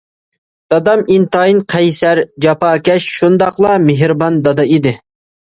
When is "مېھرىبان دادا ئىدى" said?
3.87-4.97